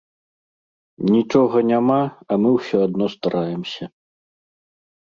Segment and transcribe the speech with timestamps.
[1.15, 1.99] Нічога няма,
[2.31, 3.83] а мы ўсё адно стараемся.